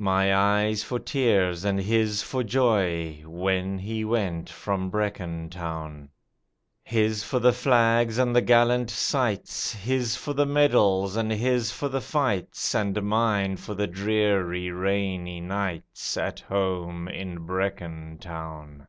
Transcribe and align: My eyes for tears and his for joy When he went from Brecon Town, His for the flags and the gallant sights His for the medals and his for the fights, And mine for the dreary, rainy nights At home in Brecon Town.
My 0.00 0.34
eyes 0.34 0.82
for 0.82 0.98
tears 0.98 1.62
and 1.62 1.78
his 1.78 2.22
for 2.22 2.42
joy 2.42 3.22
When 3.26 3.78
he 3.78 4.02
went 4.02 4.48
from 4.48 4.88
Brecon 4.88 5.50
Town, 5.50 6.08
His 6.82 7.22
for 7.22 7.38
the 7.38 7.52
flags 7.52 8.16
and 8.16 8.34
the 8.34 8.40
gallant 8.40 8.88
sights 8.88 9.74
His 9.74 10.16
for 10.16 10.32
the 10.32 10.46
medals 10.46 11.16
and 11.16 11.30
his 11.30 11.70
for 11.70 11.90
the 11.90 12.00
fights, 12.00 12.74
And 12.74 13.02
mine 13.02 13.58
for 13.58 13.74
the 13.74 13.86
dreary, 13.86 14.70
rainy 14.70 15.42
nights 15.42 16.16
At 16.16 16.40
home 16.40 17.06
in 17.06 17.44
Brecon 17.44 18.16
Town. 18.18 18.86